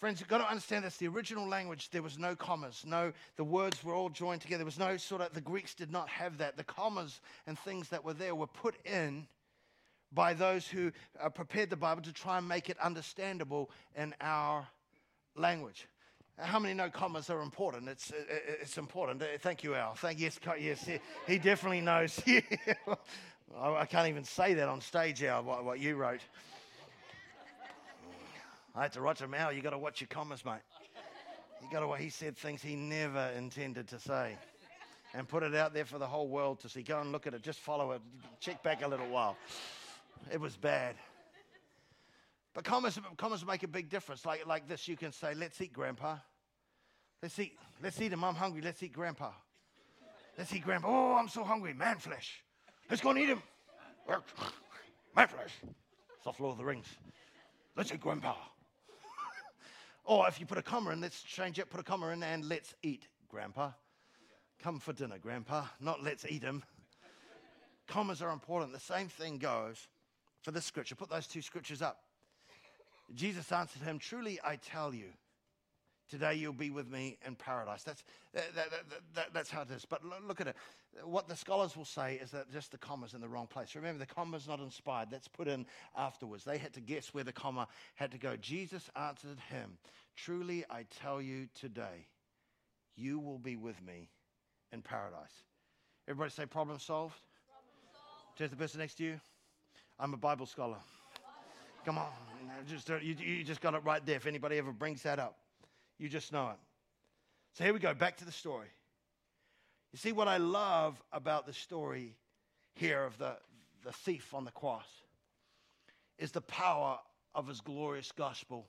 [0.01, 0.97] Friends, you've got to understand this.
[0.97, 2.85] The original language, there was no commas.
[2.87, 4.61] No, the words were all joined together.
[4.61, 6.57] There was no sort of, the Greeks did not have that.
[6.57, 9.27] The commas and things that were there were put in
[10.11, 10.91] by those who
[11.23, 14.67] uh, prepared the Bible to try and make it understandable in our
[15.37, 15.87] language.
[16.39, 17.87] How many know commas are important?
[17.87, 18.11] It's,
[18.63, 19.21] it's important.
[19.21, 19.97] Uh, thank you, Al.
[19.97, 20.89] Thank yes, yes.
[21.27, 22.19] He definitely knows.
[23.61, 26.21] I can't even say that on stage, Al, what, what you wrote.
[28.75, 29.55] I had to watch him out.
[29.55, 30.61] You got to watch your commas, mate.
[31.63, 31.93] You got to.
[32.03, 34.37] He said things he never intended to say,
[35.15, 36.83] and put it out there for the whole world to see.
[36.83, 37.43] Go and look at it.
[37.43, 38.01] Just follow it.
[38.41, 39.37] Check back a little while.
[40.33, 40.97] It was bad.
[42.55, 44.25] But commas, commas make a big difference.
[44.27, 46.17] Like, like this, you can say, "Let's eat, Grandpa.
[47.23, 47.59] Let's eat.
[47.83, 48.25] Let's eat him.
[48.25, 48.63] I'm hungry.
[48.63, 49.31] Let's eat, Grandpa.
[50.39, 50.89] Let's eat, Grandpa.
[50.89, 51.75] Oh, I'm so hungry.
[51.75, 52.43] Man flesh.
[52.89, 53.43] Let's go and eat him.
[55.17, 55.53] Man flesh.
[56.25, 56.87] Soft Lord of the Rings.
[57.77, 58.35] Let's eat, Grandpa.
[60.11, 62.45] Or if you put a comma in, let's change it, put a comma in, and
[62.49, 63.71] let's eat, Grandpa.
[64.61, 66.65] Come for dinner, Grandpa, not let's eat him.
[67.87, 68.73] Commas are important.
[68.73, 69.87] The same thing goes
[70.43, 70.97] for this scripture.
[70.97, 71.99] Put those two scriptures up.
[73.15, 75.11] Jesus answered him, Truly I tell you,
[76.11, 77.85] Today you'll be with me in paradise.
[77.85, 78.03] That's,
[78.35, 78.71] that, that,
[79.15, 79.85] that, that's how it is.
[79.85, 80.57] But look at it.
[81.05, 83.77] What the scholars will say is that just the comma's in the wrong place.
[83.77, 85.09] Remember, the comma's not inspired.
[85.11, 85.65] That's put in
[85.97, 86.43] afterwards.
[86.43, 88.37] They had to guess where the comma had to go.
[88.37, 89.79] Jesus answered him,
[90.17, 92.09] Truly I tell you today,
[92.97, 94.11] you will be with me
[94.73, 95.45] in paradise.
[96.09, 97.15] Everybody say problem solved?
[97.49, 98.51] Problem solved.
[98.51, 99.21] The person next to you.
[99.99, 100.79] I'm a Bible scholar.
[101.85, 102.09] Come on.
[102.69, 105.37] Just, you, you just got it right there if anybody ever brings that up.
[106.01, 106.57] You just know it.
[107.53, 108.69] So here we go, back to the story.
[109.93, 112.17] You see, what I love about the story
[112.75, 113.37] here of the,
[113.85, 114.87] the thief on the cross
[116.19, 116.99] is the power
[117.35, 118.67] of his glorious gospel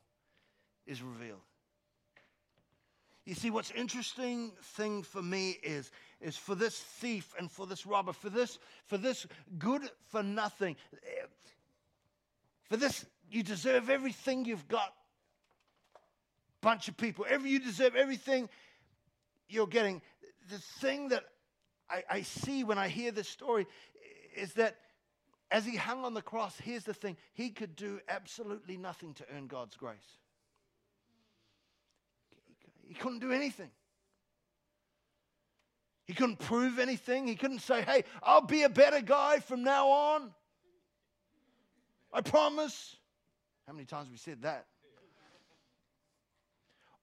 [0.86, 1.40] is revealed.
[3.26, 7.86] You see, what's interesting thing for me is, is for this thief and for this
[7.86, 9.26] robber, for this, for this
[9.58, 10.76] good for nothing,
[12.64, 14.94] For this, you deserve everything you've got.
[16.62, 17.26] Bunch of people.
[17.28, 18.50] Every you deserve everything
[19.50, 20.02] you're getting.
[20.50, 21.24] The thing that
[21.90, 23.68] I, I see when I hear this story
[24.36, 24.78] is that
[25.50, 29.26] as he hung on the cross, here's the thing he could do absolutely nothing to
[29.36, 29.98] earn God's grace.
[32.88, 33.70] He couldn't do anything.
[36.06, 37.28] He couldn't prove anything.
[37.28, 40.32] He couldn't say, hey, I'll be a better guy from now on.
[42.14, 42.96] I promise.
[43.68, 44.66] How many times we said that?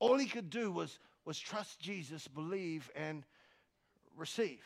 [0.01, 3.25] All he could do was, was trust Jesus, believe, and
[4.17, 4.63] receive.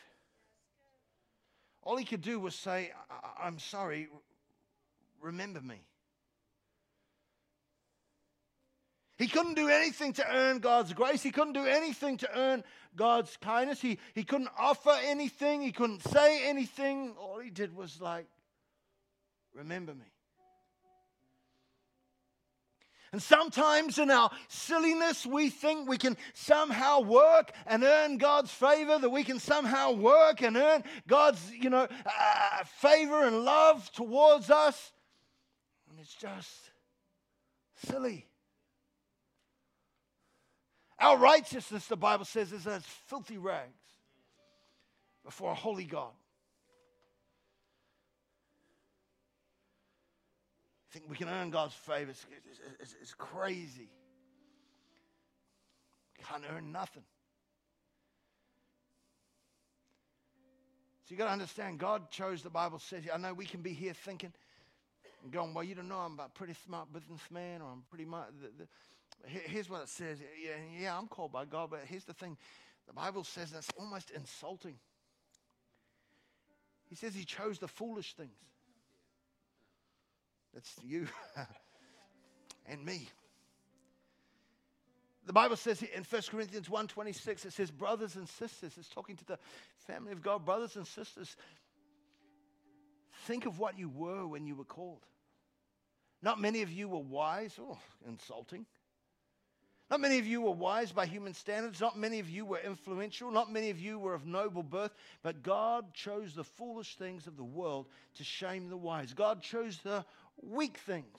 [1.81, 4.07] All he could do was say, I- am sorry,
[5.21, 5.81] remember me.
[9.17, 11.21] He couldn't do anything to earn God's grace.
[11.21, 12.63] He couldn't do anything to earn
[12.95, 13.79] God's kindness.
[13.79, 15.61] He, he couldn't offer anything.
[15.61, 17.13] He couldn't say anything.
[17.19, 18.27] All he did was like,
[19.53, 20.12] remember me.
[23.13, 28.97] And sometimes in our silliness, we think we can somehow work and earn God's favor,
[28.97, 34.49] that we can somehow work and earn God's, you know, uh, favor and love towards
[34.49, 34.91] us.
[35.91, 36.71] And it's just
[37.85, 38.25] silly.
[40.97, 43.77] Our righteousness, the Bible says, is as filthy rags
[45.23, 46.13] before a holy God.
[50.93, 52.11] Think we can earn God's favor.
[52.11, 52.25] It's,
[52.79, 53.89] it's, it's crazy.
[56.29, 57.03] Can't earn nothing.
[61.03, 63.73] So you got to understand, God chose, the Bible says, I know we can be
[63.73, 64.31] here thinking
[65.23, 68.29] and going, well, you don't know, I'm a pretty smart businessman or I'm pretty much.
[69.25, 70.19] Here's what it says.
[70.21, 72.37] Yeah, yeah, I'm called by God, but here's the thing.
[72.87, 74.75] The Bible says that's almost insulting.
[76.87, 78.37] He says he chose the foolish things.
[80.53, 81.07] That's you
[82.67, 83.07] and me.
[85.25, 89.25] The Bible says in 1 Corinthians 1.26, it says, brothers and sisters, it's talking to
[89.25, 89.39] the
[89.87, 91.37] family of God, brothers and sisters,
[93.25, 95.05] think of what you were when you were called.
[96.21, 97.57] Not many of you were wise.
[97.59, 98.65] Oh, insulting.
[99.91, 101.79] Not many of you were wise by human standards.
[101.79, 103.29] Not many of you were influential.
[103.29, 104.93] Not many of you were of noble birth.
[105.21, 109.13] But God chose the foolish things of the world to shame the wise.
[109.13, 110.05] God chose the
[110.41, 111.17] weak things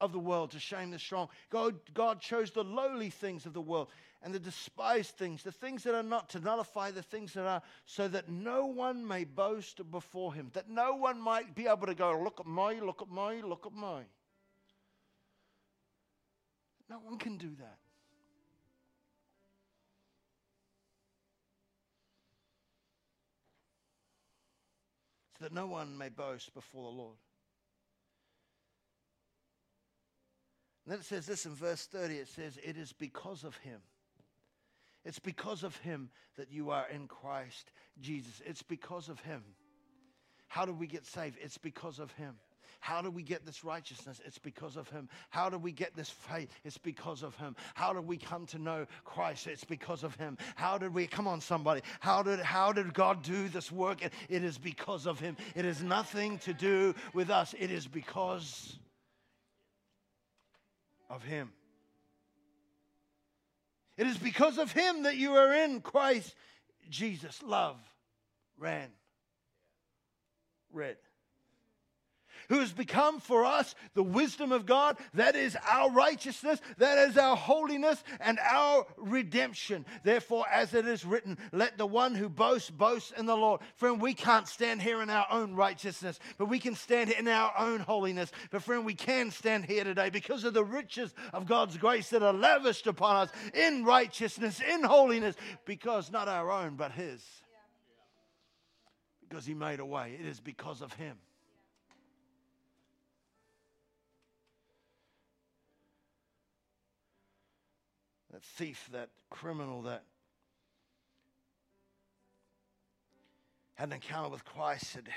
[0.00, 1.28] of the world to shame the strong.
[1.50, 3.88] God, God chose the lowly things of the world
[4.22, 7.62] and the despised things, the things that are not, to nullify the things that are,
[7.84, 11.94] so that no one may boast before him, that no one might be able to
[11.94, 14.04] go, Look at me, look at me, look at me.
[16.88, 17.78] No one can do that.
[25.38, 27.16] So that no one may boast before the Lord.
[30.86, 33.80] And then it says this in verse 30 it says, It is because of him.
[35.04, 38.40] It's because of him that you are in Christ Jesus.
[38.46, 39.42] It's because of him.
[40.46, 41.38] How do we get saved?
[41.40, 42.36] It's because of him.
[42.80, 44.20] How do we get this righteousness?
[44.24, 45.08] It's because of Him.
[45.30, 46.48] How do we get this faith?
[46.64, 47.56] It's because of Him.
[47.74, 49.46] How do we come to know Christ?
[49.46, 50.38] It's because of Him.
[50.54, 54.04] How did we, come on, somebody, how did, how did God do this work?
[54.04, 55.36] It, it is because of Him.
[55.54, 58.78] It has nothing to do with us, it is because
[61.08, 61.52] of Him.
[63.96, 66.34] It is because of Him that you are in Christ
[66.90, 67.42] Jesus.
[67.42, 67.78] Love
[68.58, 68.88] ran
[70.72, 70.96] red
[72.48, 74.96] who has become for us the wisdom of God.
[75.14, 79.86] That is our righteousness, that is our holiness, and our redemption.
[80.02, 83.60] Therefore, as it is written, let the one who boasts boast in the Lord.
[83.76, 87.52] Friend, we can't stand here in our own righteousness, but we can stand in our
[87.58, 88.30] own holiness.
[88.50, 92.22] But, friend, we can stand here today because of the riches of God's grace that
[92.22, 97.22] are lavished upon us in righteousness, in holiness, because not our own, but His.
[99.28, 100.16] Because He made a way.
[100.18, 101.16] It is because of Him.
[108.36, 110.04] That thief, that criminal that
[113.76, 115.08] had an encounter with Christ said,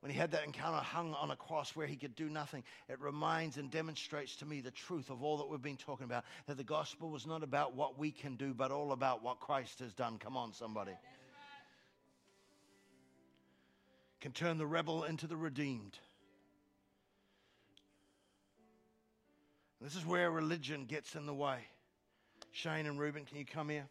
[0.00, 2.98] when he had that encounter hung on a cross where he could do nothing, it
[2.98, 6.56] reminds and demonstrates to me the truth of all that we've been talking about that
[6.56, 9.92] the gospel was not about what we can do, but all about what Christ has
[9.92, 10.16] done.
[10.16, 10.92] Come on, somebody.
[14.22, 15.98] Can turn the rebel into the redeemed.
[19.82, 21.58] This is where religion gets in the way.
[22.52, 23.88] Shane and Ruben, can you come here?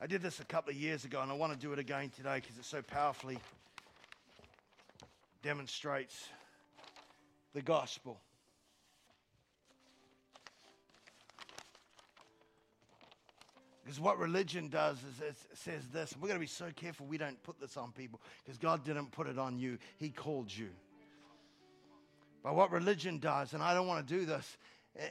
[0.00, 2.08] I did this a couple of years ago, and I want to do it again
[2.08, 3.38] today because it so powerfully
[5.42, 6.28] demonstrates
[7.52, 8.18] the gospel.
[13.84, 17.04] Because what religion does is it says this, and we're going to be so careful
[17.04, 20.54] we don't put this on people because God didn't put it on you, He called
[20.54, 20.70] you.
[22.42, 24.56] But what religion does, and I don't want to do this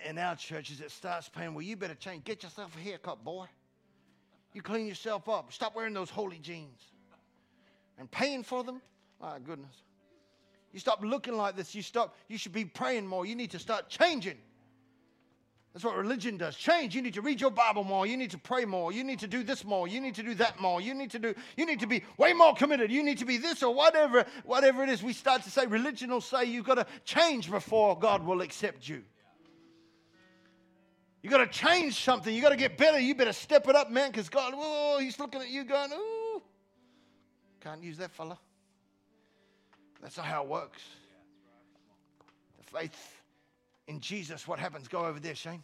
[0.08, 2.24] in our church, is it starts paying, well, you better change.
[2.24, 3.46] Get yourself a haircut, boy.
[4.54, 5.52] You clean yourself up.
[5.54, 6.82] Stop wearing those holey jeans.
[8.00, 8.82] And paying for them?
[9.22, 9.76] My goodness.
[10.72, 11.74] You stop looking like this.
[11.74, 12.16] You stop.
[12.28, 13.26] You should be praying more.
[13.26, 14.38] You need to start changing.
[15.78, 16.56] That's what religion does.
[16.56, 16.96] Change.
[16.96, 18.08] You need to read your Bible more.
[18.08, 18.92] You need to pray more.
[18.92, 19.88] You need to do this more.
[19.88, 20.82] You need to do that more.
[20.82, 21.36] You need to do.
[21.56, 22.92] You need to be way more committed.
[22.92, 25.04] You need to be this or whatever, whatever it is.
[25.04, 28.90] We start to say religion will say you've got to change before God will accept
[28.90, 29.04] you.
[31.22, 32.34] You got to change something.
[32.34, 32.98] You got to get better.
[32.98, 36.42] You better step it up, man, because God, oh, He's looking at you going, ooh,
[37.62, 38.40] can't use that fella.
[40.02, 40.82] That's not how it works.
[42.58, 43.17] The faith
[43.88, 44.88] in Jesus, what happens?
[44.88, 45.64] Go over there, Shane.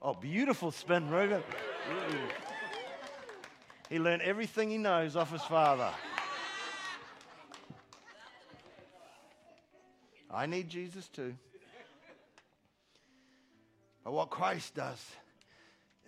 [0.00, 1.42] Oh, beautiful spin, Ruben.
[3.88, 5.90] He learned everything he knows off his father.
[10.30, 11.34] I need Jesus too.
[14.02, 15.04] But what Christ does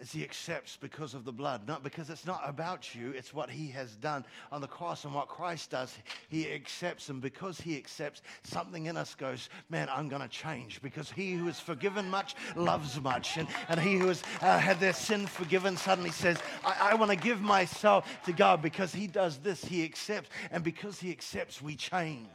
[0.01, 3.49] is he accepts because of the blood, not because it's not about you, it's what
[3.49, 5.97] he has done on the cross and what Christ does.
[6.29, 10.83] He accepts, and because he accepts, something in us goes, Man, I'm going to change
[10.83, 13.37] because he who is forgiven much loves much.
[13.37, 17.13] And, and he who has uh, had their sin forgiven suddenly says, I, I want
[17.13, 20.29] to give myself to God because he does this, he accepts.
[20.51, 22.29] And because he accepts, we change.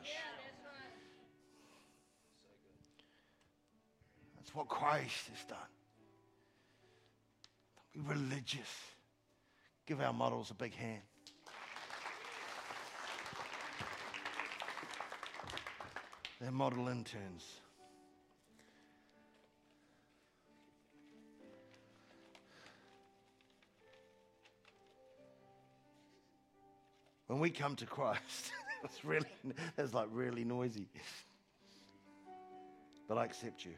[4.38, 5.57] That's what Christ has done
[7.95, 8.69] religious.
[9.85, 11.01] Give our models a big hand.
[16.39, 17.43] They're model interns.
[27.27, 28.51] When we come to Christ,
[28.83, 29.27] it's really,
[29.77, 30.87] it's like really noisy.
[33.07, 33.73] But I accept you.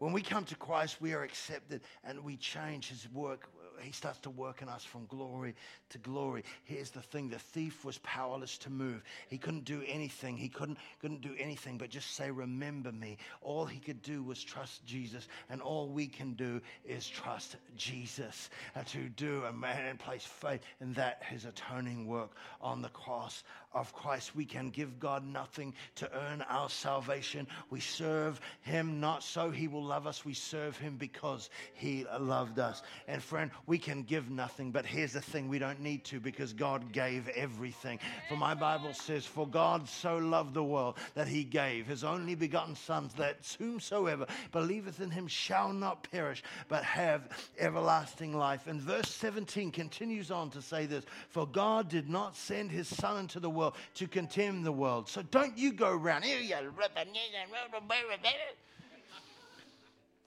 [0.00, 3.50] When we come to Christ, we are accepted and we change his work.
[3.82, 5.54] He starts to work in us from glory
[5.90, 6.44] to glory.
[6.64, 9.02] Here's the thing the thief was powerless to move.
[9.28, 10.36] He couldn't do anything.
[10.36, 13.18] He couldn't, couldn't do anything but just say, Remember me.
[13.42, 15.28] All he could do was trust Jesus.
[15.48, 20.60] And all we can do is trust Jesus uh, to do and, and place faith
[20.80, 24.34] in that, his atoning work on the cross of Christ.
[24.34, 27.46] We can give God nothing to earn our salvation.
[27.70, 30.24] We serve Him not so He will love us.
[30.24, 32.82] We serve Him because He loved us.
[33.06, 36.52] And friend, we can give nothing, but here's the thing we don't need to because
[36.52, 38.00] God gave everything.
[38.28, 42.34] For my Bible says, For God so loved the world that He gave His only
[42.34, 47.28] begotten Son, that whomsoever believeth in Him shall not perish, but have
[47.60, 48.66] everlasting life.
[48.66, 53.18] And verse 17 continues on to say this For God did not send His Son
[53.18, 55.08] into the world to condemn the world.
[55.08, 57.08] So don't you go around here, you rubber,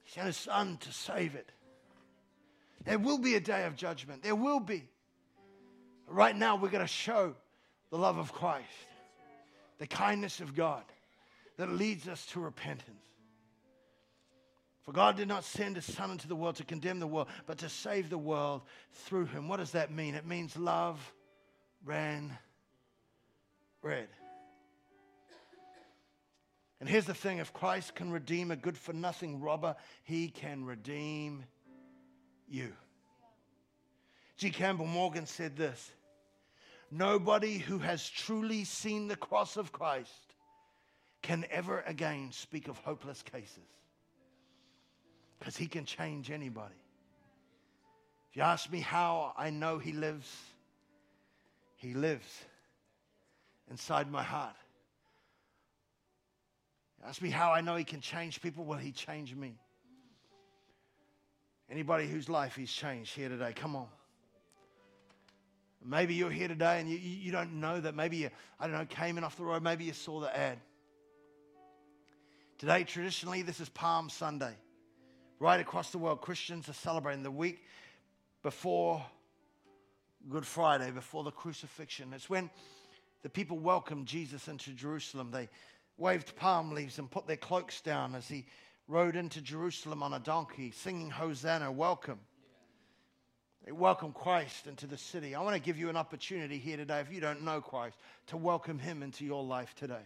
[0.06, 1.50] He sent his son to save it.
[2.86, 4.24] There will be a day of judgment.
[4.24, 4.90] There will be.
[6.08, 7.36] Right now, we're going to show
[7.90, 8.68] the love of Christ,
[9.80, 10.84] the kindness of God
[11.58, 12.98] that leads us to repentance.
[14.82, 17.58] For God did not send his Son into the world to condemn the world, but
[17.60, 19.48] to save the world through him.
[19.48, 20.14] What does that mean?
[20.14, 21.14] It means love
[21.86, 22.38] ran
[23.82, 24.10] red.
[26.82, 30.66] And here's the thing if Christ can redeem a good for nothing robber, he can
[30.66, 31.46] redeem
[32.54, 32.72] you.
[34.38, 34.50] G.
[34.50, 35.92] Campbell Morgan said this
[36.92, 40.36] Nobody who has truly seen the cross of Christ
[41.22, 43.58] can ever again speak of hopeless cases
[45.40, 46.76] because he can change anybody.
[48.30, 50.30] If you ask me how I know he lives,
[51.76, 52.44] he lives
[53.70, 54.56] inside my heart.
[57.06, 58.64] Ask me how I know he can change people.
[58.64, 59.56] Well, he changed me.
[61.70, 63.88] Anybody whose life he's changed here today, come on.
[65.86, 67.96] Maybe you're here today and you, you don't know that.
[67.96, 69.64] Maybe you, I don't know, came in off the road.
[69.64, 70.60] Maybe you saw the ad.
[72.58, 74.54] Today, traditionally, this is Palm Sunday.
[75.40, 77.64] Right across the world, Christians are celebrating the week
[78.44, 79.04] before
[80.30, 82.14] Good Friday, before the crucifixion.
[82.14, 82.50] It's when
[83.24, 85.32] the people welcomed Jesus into Jerusalem.
[85.32, 85.50] They
[85.98, 88.46] waved palm leaves and put their cloaks down as he
[88.88, 92.20] rode into Jerusalem on a donkey, singing Hosanna, welcome.
[93.66, 95.36] They welcome Christ into the city.
[95.36, 98.38] I want to give you an opportunity here today, if you don't know Christ, to
[98.38, 100.06] welcome him into your life today.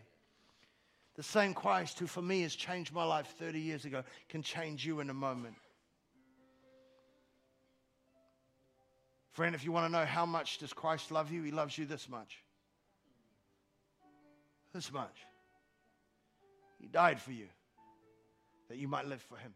[1.16, 4.86] The same Christ who, for me, has changed my life 30 years ago, can change
[4.86, 5.56] you in a moment.
[9.32, 11.86] Friend, if you want to know how much does Christ love you, he loves you
[11.86, 12.44] this much.
[14.74, 15.26] This much.
[16.80, 17.48] He died for you
[18.70, 19.54] that you might live for him.